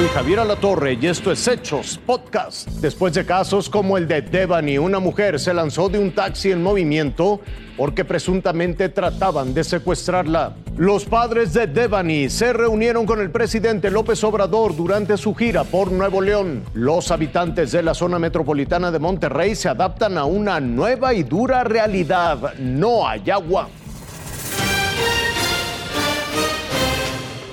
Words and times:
Soy 0.00 0.08
Javier 0.08 0.40
Alatorre 0.40 0.98
y 0.98 1.06
esto 1.08 1.30
es 1.30 1.46
Hechos 1.46 2.00
Podcast. 2.06 2.66
Después 2.80 3.12
de 3.12 3.26
casos 3.26 3.68
como 3.68 3.98
el 3.98 4.08
de 4.08 4.22
Devani, 4.22 4.78
una 4.78 4.98
mujer 4.98 5.38
se 5.38 5.52
lanzó 5.52 5.90
de 5.90 5.98
un 5.98 6.14
taxi 6.14 6.52
en 6.52 6.62
movimiento 6.62 7.42
porque 7.76 8.06
presuntamente 8.06 8.88
trataban 8.88 9.52
de 9.52 9.62
secuestrarla. 9.62 10.54
Los 10.78 11.04
padres 11.04 11.52
de 11.52 11.66
Devani 11.66 12.30
se 12.30 12.54
reunieron 12.54 13.04
con 13.04 13.20
el 13.20 13.30
presidente 13.30 13.90
López 13.90 14.24
Obrador 14.24 14.74
durante 14.74 15.18
su 15.18 15.34
gira 15.34 15.64
por 15.64 15.92
Nuevo 15.92 16.22
León. 16.22 16.64
Los 16.72 17.10
habitantes 17.10 17.70
de 17.72 17.82
la 17.82 17.92
zona 17.92 18.18
metropolitana 18.18 18.90
de 18.90 19.00
Monterrey 19.00 19.54
se 19.54 19.68
adaptan 19.68 20.16
a 20.16 20.24
una 20.24 20.60
nueva 20.60 21.12
y 21.12 21.24
dura 21.24 21.62
realidad. 21.62 22.54
No 22.58 23.06
hay 23.06 23.28
agua. 23.28 23.68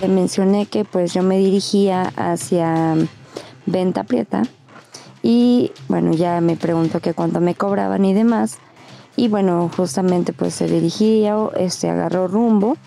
Le 0.02 0.08
mencioné 0.08 0.68
que 0.68 0.86
pues 0.86 1.14
yo 1.14 1.24
me 1.24 1.40
dirigía 1.40 2.14
hacia 2.16 2.96
Venta 3.66 4.04
Prieta 4.04 4.44
y 5.24 5.72
bueno, 5.88 6.14
ya 6.14 6.40
me 6.40 6.56
preguntó 6.56 7.00
que 7.00 7.16
cuánto 7.16 7.42
me 7.42 7.56
cobraban 7.56 8.06
y 8.06 8.14
demás. 8.14 8.60
Y 9.16 9.28
bueno, 9.28 9.72
justamente 9.76 10.34
pues 10.34 10.54
se 10.54 10.68
dirigía, 10.68 11.36
este 11.58 11.90
agarró 11.90 12.28
rumbo, 12.28 12.78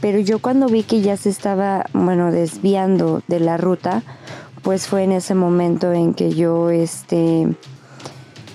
pero 0.00 0.18
yo 0.18 0.38
cuando 0.38 0.68
vi 0.68 0.82
que 0.82 1.02
ya 1.02 1.18
se 1.18 1.28
estaba, 1.28 1.84
bueno, 1.92 2.32
desviando 2.32 3.22
de 3.28 3.40
la 3.40 3.58
ruta, 3.58 4.02
pues 4.62 4.86
fue 4.86 5.04
en 5.04 5.12
ese 5.12 5.34
momento 5.34 5.92
en 5.92 6.14
que 6.14 6.32
yo 6.32 6.70
este 6.70 7.46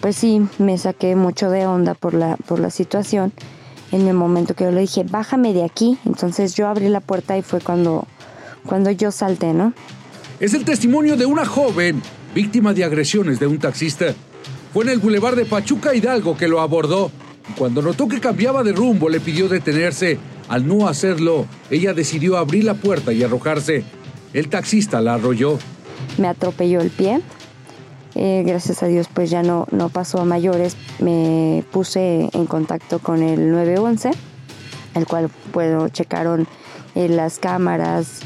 pues 0.02 0.18
sí, 0.18 0.46
me 0.58 0.78
saqué 0.78 1.16
mucho 1.16 1.50
de 1.50 1.66
onda 1.68 1.94
por 1.94 2.14
la 2.14 2.38
por 2.38 2.60
la 2.60 2.72
situación 2.72 3.32
en 3.94 4.08
el 4.08 4.16
momento 4.16 4.56
que 4.56 4.64
yo 4.64 4.72
le 4.72 4.82
dije, 4.82 5.06
bájame 5.10 5.54
de 5.54 5.64
aquí. 5.64 5.98
Entonces 6.06 6.56
yo 6.56 6.68
abrí 6.68 6.90
la 6.90 7.00
puerta 7.00 7.38
y 7.38 7.44
fue 7.44 7.62
cuando, 7.62 8.08
cuando 8.66 8.90
yo 8.90 9.12
salté, 9.12 9.54
¿no? 9.54 9.74
Es 10.40 10.54
el 10.56 10.66
testimonio 10.66 11.16
de 11.16 11.28
una 11.28 11.46
joven 11.46 12.02
víctima 12.34 12.74
de 12.74 12.84
agresiones 12.84 13.40
de 13.40 13.46
un 13.46 13.60
taxista. 13.60 14.08
Fue 14.74 14.84
en 14.84 14.90
el 14.90 15.00
bulevar 15.00 15.36
de 15.36 15.46
Pachuca 15.46 15.94
Hidalgo 15.94 16.36
que 16.36 16.48
lo 16.48 16.60
abordó. 16.60 17.12
Cuando 17.56 17.84
notó 17.84 18.08
que 18.08 18.20
cambiaba 18.20 18.64
de 18.64 18.74
rumbo, 18.74 19.10
le 19.10 19.20
pidió 19.20 19.48
detenerse. 19.48 20.18
Al 20.50 20.68
no 20.68 20.88
hacerlo, 20.88 21.46
ella 21.70 21.94
decidió 21.94 22.38
abrir 22.38 22.64
la 22.64 22.74
puerta 22.74 23.14
y 23.14 23.22
arrojarse. 23.22 23.84
El 24.34 24.50
taxista 24.50 25.02
la 25.02 25.14
arrolló. 25.14 25.60
Me 26.18 26.28
atropelló 26.28 26.82
el 26.82 26.90
pie, 26.90 27.22
eh, 28.16 28.44
gracias 28.46 28.84
a 28.84 28.88
Dios 28.88 29.08
pues 29.14 29.30
ya 29.30 29.44
no, 29.44 29.68
no 29.72 29.90
pasó 29.90 30.20
a 30.22 30.26
mayores. 30.26 30.78
Me 31.00 31.64
puse 31.72 32.30
en 32.32 32.46
contacto 32.46 33.00
con 33.00 33.24
el 33.24 33.52
911, 33.52 34.12
el 34.96 35.08
cual 35.08 35.30
puedo 35.52 35.90
checaron 35.90 36.48
eh, 36.96 37.10
las 37.10 37.40
cámaras 37.40 38.20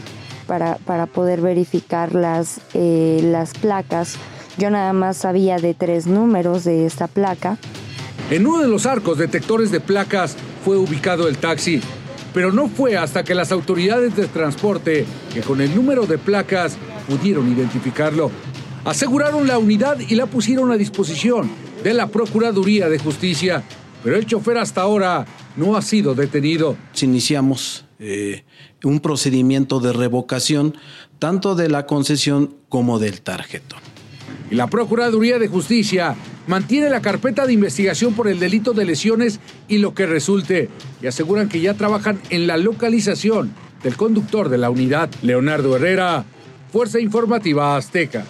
para, 0.46 0.76
para, 0.78 1.06
poder 1.06 1.42
verificar 1.42 2.14
las, 2.14 2.62
eh, 2.74 3.20
las 3.24 3.54
placas. 3.54 4.16
Yo 4.58 4.70
nada 4.70 4.94
más 4.94 5.18
sabía 5.18 5.58
de 5.58 5.74
tres 5.74 6.08
números 6.08 6.64
de 6.64 6.86
esta 6.86 7.08
placa. 7.08 7.58
En 8.30 8.46
uno 8.46 8.62
de 8.62 8.68
los 8.68 8.86
arcos 8.86 9.18
detectores 9.18 9.72
de 9.72 9.80
placas 9.80 10.36
fue 10.66 10.78
ubicado 10.78 11.28
el 11.30 11.38
taxi, 11.38 11.82
pero 12.34 12.52
no 12.52 12.68
fue 12.68 12.98
hasta 12.98 13.24
que 13.24 13.36
las 13.36 13.52
autoridades 13.52 14.16
de 14.16 14.28
transporte, 14.28 15.06
que 15.34 15.42
con 15.42 15.62
el 15.62 15.74
número 15.74 16.06
de 16.06 16.18
placas 16.18 16.78
pudieron 17.08 17.50
identificarlo, 17.50 18.32
aseguraron 18.88 19.48
la 19.48 19.58
unidad 19.58 20.00
y 20.00 20.16
la 20.16 20.28
pusieron 20.28 20.72
a 20.72 20.78
disposición 20.78 21.50
de 21.84 21.94
la 21.94 22.08
Procuraduría 22.08 22.88
de 22.88 22.98
Justicia, 22.98 23.62
pero 24.02 24.16
el 24.16 24.26
chofer 24.26 24.58
hasta 24.58 24.82
ahora 24.82 25.26
no 25.58 25.76
ha 25.76 25.82
sido 25.82 26.16
detenido. 26.16 26.78
Iniciamos 27.02 27.86
eh, 28.00 28.46
un 28.86 29.02
procedimiento 29.02 29.82
de 29.82 29.92
revocación 29.92 30.76
tanto 31.20 31.54
de 31.54 31.68
la 31.70 31.86
concesión 31.86 32.56
como 32.70 32.98
del 32.98 33.22
tarjeto. 33.22 33.76
Y 34.50 34.56
la 34.56 34.67
Procuraduría 34.67 35.38
de 35.38 35.50
Justicia 35.50 36.16
mantiene 36.48 36.90
la 36.90 37.02
carpeta 37.02 37.45
de 37.45 37.52
investigación 37.52 38.14
por 38.14 38.30
el 38.30 38.40
delito 38.40 38.72
de 38.72 38.86
lesiones 38.86 39.42
y 39.67 39.80
lo 39.80 39.94
que 39.94 40.06
resulte, 40.06 40.70
y 41.02 41.08
aseguran 41.08 41.50
que 41.50 41.60
ya 41.60 41.73
trabajan 41.73 42.22
en 42.30 42.48
la 42.48 42.56
localización 42.56 43.54
del 43.84 43.98
conductor 43.98 44.48
de 44.48 44.58
la 44.58 44.70
unidad, 44.70 45.10
Leonardo 45.22 45.76
Herrera, 45.76 46.23
Fuerza 46.72 47.02
Informativa 47.02 47.76
Azteca. 47.76 48.26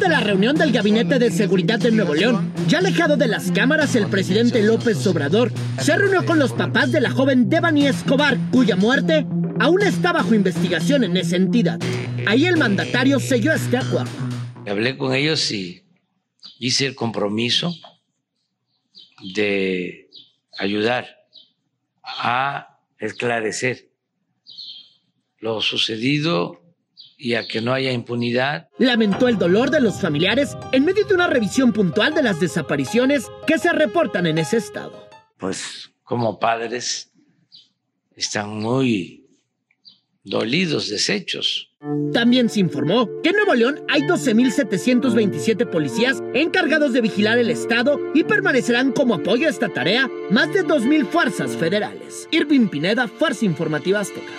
Durante 0.00 0.18
la 0.18 0.26
reunión 0.26 0.56
del 0.56 0.72
Gabinete 0.72 1.18
de 1.18 1.30
Seguridad 1.30 1.78
de 1.78 1.90
Nuevo 1.90 2.14
León, 2.14 2.54
ya 2.68 2.78
alejado 2.78 3.18
de 3.18 3.28
las 3.28 3.52
cámaras, 3.52 3.94
el 3.96 4.06
presidente 4.06 4.62
López 4.62 5.06
Obrador 5.06 5.52
se 5.78 5.94
reunió 5.94 6.24
con 6.24 6.38
los 6.38 6.54
papás 6.54 6.90
de 6.90 7.02
la 7.02 7.10
joven 7.10 7.50
Devani 7.50 7.86
Escobar, 7.86 8.38
cuya 8.50 8.76
muerte 8.76 9.26
aún 9.58 9.82
está 9.82 10.14
bajo 10.14 10.34
investigación 10.34 11.04
en 11.04 11.18
esa 11.18 11.36
entidad. 11.36 11.78
Ahí 12.26 12.46
el 12.46 12.56
mandatario 12.56 13.20
selló 13.20 13.52
este 13.52 13.76
acuerdo. 13.76 14.10
Hablé 14.66 14.96
con 14.96 15.14
ellos 15.14 15.52
y 15.52 15.84
hice 16.58 16.86
el 16.86 16.94
compromiso 16.94 17.74
de 19.34 20.08
ayudar 20.58 21.08
a 22.02 22.78
esclarecer 22.98 23.90
lo 25.40 25.60
sucedido 25.60 26.62
y 27.20 27.34
a 27.34 27.46
que 27.46 27.60
no 27.60 27.74
haya 27.74 27.92
impunidad. 27.92 28.68
Lamentó 28.78 29.28
el 29.28 29.36
dolor 29.38 29.70
de 29.70 29.80
los 29.80 30.00
familiares 30.00 30.56
en 30.72 30.86
medio 30.86 31.04
de 31.04 31.14
una 31.14 31.26
revisión 31.26 31.72
puntual 31.72 32.14
de 32.14 32.22
las 32.22 32.40
desapariciones 32.40 33.30
que 33.46 33.58
se 33.58 33.72
reportan 33.72 34.26
en 34.26 34.38
ese 34.38 34.56
estado. 34.56 35.08
Pues 35.36 35.92
como 36.02 36.38
padres 36.38 37.12
están 38.16 38.58
muy 38.58 39.26
dolidos, 40.24 40.88
deshechos. 40.88 41.70
También 42.12 42.48
se 42.48 42.60
informó 42.60 43.08
que 43.22 43.30
en 43.30 43.36
Nuevo 43.36 43.54
León 43.54 43.80
hay 43.88 44.02
12.727 44.02 45.70
policías 45.70 46.22
encargados 46.34 46.92
de 46.92 47.00
vigilar 47.00 47.38
el 47.38 47.50
Estado 47.50 47.98
y 48.14 48.24
permanecerán 48.24 48.92
como 48.92 49.14
apoyo 49.14 49.46
a 49.46 49.50
esta 49.50 49.68
tarea 49.68 50.10
más 50.30 50.52
de 50.52 50.64
2.000 50.64 51.06
fuerzas 51.06 51.56
federales. 51.56 52.28
Irving 52.30 52.68
Pineda, 52.68 53.08
Fuerza 53.08 53.46
Informativa 53.46 54.00
Azteca. 54.00 54.32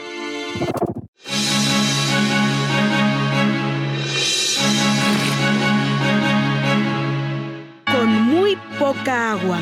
Poca 8.93 9.31
agua. 9.31 9.57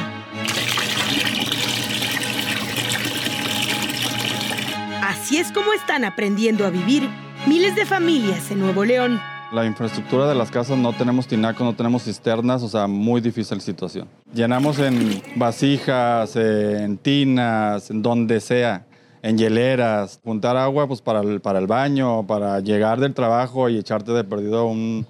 Así 5.04 5.38
es 5.38 5.52
como 5.52 5.72
están 5.74 6.04
aprendiendo 6.04 6.66
a 6.66 6.72
vivir 6.72 7.08
miles 7.46 7.76
de 7.76 7.86
familias 7.86 8.50
en 8.50 8.60
Nuevo 8.60 8.84
León. 8.84 9.20
La 9.52 9.66
infraestructura 9.66 10.28
de 10.28 10.34
las 10.34 10.50
casas 10.50 10.80
no 10.80 10.94
tenemos 10.94 11.28
tinaco, 11.28 11.64
no 11.64 11.76
tenemos 11.76 12.06
cisternas, 12.06 12.64
o 12.64 12.70
sea, 12.70 12.88
muy 12.88 13.22
difícil 13.22 13.62
situación. 13.62 14.08
Llenamos 14.34 14.80
en 14.80 15.22
vasijas, 15.36 16.36
en 16.36 16.98
tinas, 16.98 17.92
en 17.92 18.02
donde 18.02 18.40
sea, 18.40 18.88
en 19.22 19.38
hieleras. 19.38 20.20
Juntar 20.24 20.58
agua 20.58 20.88
pues 20.88 21.02
para 21.02 21.22
el, 21.22 21.40
para 21.40 21.60
el 21.60 21.68
baño, 21.68 22.26
para 22.26 22.60
llegar 22.62 23.00
del 23.00 23.14
trabajo 23.14 23.70
y 23.70 23.78
echarte 23.78 24.12
de 24.12 24.24
perdido 24.24 24.66
un, 24.66 25.06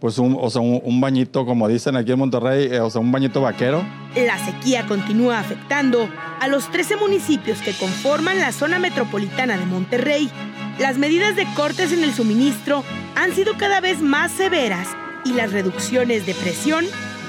pues 0.00 0.18
un, 0.18 0.36
o 0.40 0.48
sea, 0.50 0.62
un, 0.62 0.80
un 0.84 1.00
bañito, 1.00 1.44
como 1.44 1.66
dicen 1.68 1.96
aquí 1.96 2.12
en 2.12 2.18
Monterrey, 2.18 2.68
eh, 2.70 2.80
o 2.80 2.90
sea, 2.90 3.00
un 3.00 3.10
bañito 3.10 3.40
vaquero. 3.40 3.84
La 4.14 4.38
sequía 4.44 4.86
continúa 4.86 5.40
afectando 5.40 6.08
a 6.40 6.46
los 6.48 6.70
13 6.70 6.96
municipios 6.96 7.60
que 7.60 7.72
conforman 7.72 8.38
la 8.38 8.52
zona 8.52 8.78
metropolitana 8.78 9.58
de 9.58 9.66
Monterrey. 9.66 10.30
Las 10.78 10.98
medidas 10.98 11.34
de 11.34 11.46
cortes 11.54 11.92
en 11.92 12.04
el 12.04 12.14
suministro 12.14 12.84
han 13.16 13.32
sido 13.34 13.54
cada 13.58 13.80
vez 13.80 14.00
más 14.00 14.30
severas 14.30 14.88
y 15.24 15.32
las 15.32 15.52
reducciones 15.52 16.24
de 16.26 16.34
presión 16.34 16.84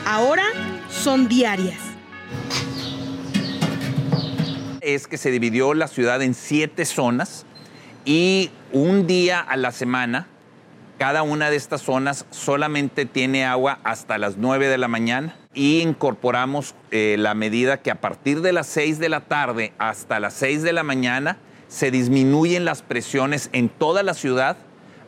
ahora 0.06 0.44
son 0.90 1.28
diarias. 1.28 1.80
Es 4.82 5.08
que 5.08 5.18
se 5.18 5.32
dividió 5.32 5.74
la 5.74 5.88
ciudad 5.88 6.22
en 6.22 6.36
siete 6.36 6.86
zonas 6.86 7.46
y 8.06 8.52
un 8.72 9.08
día 9.08 9.40
a 9.40 9.58
la 9.58 9.72
semana 9.72 10.28
cada 11.00 11.24
una 11.24 11.50
de 11.50 11.56
estas 11.56 11.82
zonas 11.82 12.26
solamente 12.30 13.06
tiene 13.06 13.46
agua 13.46 13.80
hasta 13.86 14.18
las 14.18 14.36
9 14.36 14.68
de 14.68 14.78
la 14.78 14.90
mañana 14.90 15.34
y 15.54 15.80
incorporamos 15.80 16.76
eh, 16.92 17.16
la 17.18 17.34
medida 17.34 17.82
que 17.82 17.90
a 17.90 18.02
partir 18.02 18.42
de 18.42 18.52
las 18.52 18.68
6 18.68 19.00
de 19.00 19.08
la 19.08 19.22
tarde 19.22 19.72
hasta 19.80 20.20
las 20.20 20.34
6 20.34 20.62
de 20.62 20.74
la 20.74 20.84
mañana 20.84 21.38
se 21.70 21.90
disminuyen 21.90 22.66
las 22.66 22.82
presiones 22.82 23.50
en 23.54 23.70
toda 23.70 24.04
la 24.04 24.14
ciudad 24.14 24.58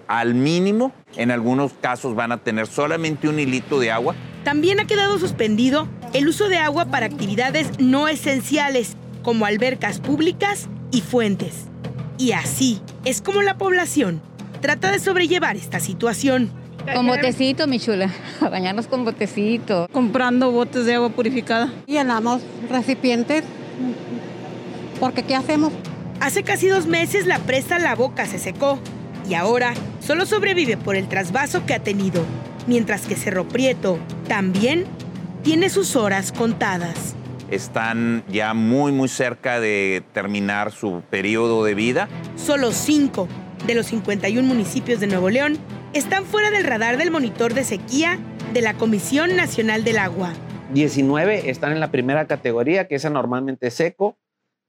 al 0.08 0.34
mínimo. 0.34 0.94
En 1.18 1.30
algunos 1.30 1.74
casos 1.74 2.16
van 2.16 2.32
a 2.32 2.38
tener 2.38 2.68
solamente 2.68 3.28
un 3.28 3.40
hilito 3.40 3.78
de 3.78 3.92
agua. 3.92 4.16
También 4.46 4.80
ha 4.80 4.88
quedado 4.88 5.20
suspendido 5.20 5.90
el 6.14 6.30
uso 6.30 6.48
de 6.48 6.58
agua 6.58 6.86
para 6.86 7.06
actividades 7.06 7.80
no 7.80 8.08
esenciales 8.08 8.96
como 9.24 9.46
albercas 9.46 10.00
públicas 10.00 10.70
y 10.92 11.02
fuentes. 11.02 11.66
Y 12.18 12.32
así 12.32 12.82
es 13.04 13.22
como 13.22 13.42
la 13.42 13.58
población 13.58 14.22
trata 14.62 14.92
de 14.92 15.00
sobrellevar 15.00 15.58
esta 15.58 15.80
situación. 15.80 16.50
Con 16.94 17.08
botecito, 17.08 17.68
mi 17.68 17.80
chula. 17.80 18.10
A 18.42 18.50
bañarnos 18.50 18.88
con 18.88 19.04
botecito. 19.04 19.88
Comprando 19.92 20.52
botes 20.52 20.86
de 20.86 20.96
agua 20.96 21.10
purificada. 21.10 21.72
Llenamos 21.86 22.42
recipientes. 22.70 23.44
Porque 25.00 25.24
¿qué 25.24 25.36
hacemos? 25.36 25.74
Hace 26.20 26.44
casi 26.44 26.68
dos 26.68 26.86
meses 26.86 27.26
la 27.26 27.40
presa 27.40 27.80
La 27.80 27.96
Boca 27.96 28.26
se 28.28 28.38
secó 28.38 28.80
y 29.28 29.34
ahora 29.34 29.74
solo 30.00 30.26
sobrevive 30.26 30.78
por 30.78 30.96
el 30.96 31.08
trasvaso 31.08 31.66
que 31.66 31.74
ha 31.74 31.80
tenido, 31.80 32.24
mientras 32.68 33.08
que 33.08 33.16
Cerro 33.16 33.48
Prieto 33.48 33.98
también 34.28 34.86
tiene 35.44 35.70
sus 35.70 35.96
horas 35.96 36.32
contadas. 36.32 37.16
Están 37.50 38.24
ya 38.30 38.54
muy, 38.54 38.92
muy 38.92 39.10
cerca 39.10 39.60
de 39.60 40.04
terminar 40.14 40.72
su 40.72 41.02
periodo 41.10 41.64
de 41.64 41.74
vida. 41.74 42.08
Solo 42.36 42.72
cinco 42.72 43.28
de 43.66 43.76
los 43.76 43.88
51 43.88 44.48
municipios 44.48 45.00
de 45.00 45.08
Nuevo 45.08 45.30
León 45.30 45.58
están 45.94 46.26
fuera 46.26 46.52
del 46.52 46.64
radar 46.64 46.98
del 46.98 47.12
monitor 47.12 47.54
de 47.54 47.64
sequía 47.64 48.20
de 48.54 48.62
la 48.62 48.74
Comisión 48.74 49.36
Nacional 49.36 49.84
del 49.84 49.98
Agua. 49.98 50.34
19 50.74 51.50
están 51.50 51.72
en 51.72 51.80
la 51.80 51.92
primera 51.92 52.28
categoría, 52.28 52.88
que 52.88 52.96
es 52.96 53.06
anormalmente 53.06 53.72
seco, 53.72 54.18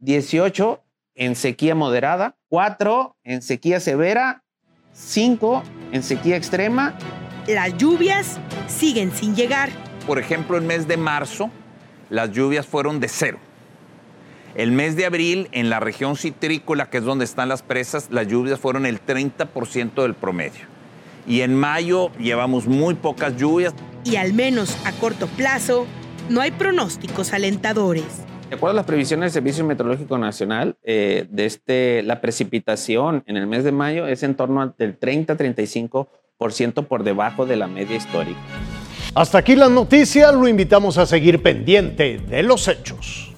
18 0.00 0.82
en 1.14 1.36
sequía 1.36 1.74
moderada, 1.74 2.36
4 2.48 3.16
en 3.24 3.42
sequía 3.42 3.80
severa, 3.80 4.42
5 4.92 5.62
en 5.92 6.02
sequía 6.02 6.36
extrema. 6.36 6.98
Las 7.46 7.76
lluvias 7.76 8.38
siguen 8.66 9.12
sin 9.12 9.34
llegar. 9.34 9.70
Por 10.06 10.18
ejemplo, 10.18 10.56
el 10.56 10.64
mes 10.64 10.88
de 10.88 10.96
marzo, 10.96 11.50
las 12.10 12.30
lluvias 12.32 12.66
fueron 12.66 13.00
de 13.00 13.08
cero. 13.08 13.38
El 14.54 14.72
mes 14.72 14.96
de 14.96 15.06
abril, 15.06 15.48
en 15.52 15.70
la 15.70 15.80
región 15.80 16.14
citrícola, 16.16 16.90
que 16.90 16.98
es 16.98 17.04
donde 17.04 17.24
están 17.24 17.48
las 17.48 17.62
presas, 17.62 18.08
las 18.10 18.28
lluvias 18.28 18.60
fueron 18.60 18.84
el 18.84 19.00
30% 19.00 20.02
del 20.02 20.12
promedio. 20.12 20.66
Y 21.26 21.40
en 21.40 21.54
mayo 21.54 22.10
llevamos 22.18 22.66
muy 22.66 22.92
pocas 22.94 23.34
lluvias. 23.38 23.72
Y 24.04 24.16
al 24.16 24.34
menos 24.34 24.76
a 24.84 24.92
corto 24.92 25.26
plazo, 25.26 25.86
no 26.28 26.42
hay 26.42 26.50
pronósticos 26.50 27.32
alentadores. 27.32 28.04
De 28.50 28.56
acuerdo 28.56 28.72
a 28.72 28.76
las 28.76 28.84
previsiones 28.84 29.32
del 29.32 29.42
Servicio 29.42 29.64
Meteorológico 29.64 30.18
Nacional, 30.18 30.76
eh, 30.82 31.26
de 31.30 31.46
este, 31.46 32.02
la 32.02 32.20
precipitación 32.20 33.24
en 33.26 33.38
el 33.38 33.46
mes 33.46 33.64
de 33.64 33.72
mayo 33.72 34.06
es 34.06 34.22
en 34.22 34.34
torno 34.34 34.60
al 34.60 34.76
30-35% 34.76 36.86
por 36.86 37.04
debajo 37.04 37.46
de 37.46 37.56
la 37.56 37.68
media 37.68 37.96
histórica. 37.96 38.38
Hasta 39.14 39.38
aquí 39.38 39.56
las 39.56 39.70
noticias, 39.70 40.34
lo 40.34 40.46
invitamos 40.46 40.98
a 40.98 41.06
seguir 41.06 41.42
pendiente 41.42 42.18
de 42.18 42.42
los 42.42 42.68
hechos. 42.68 43.31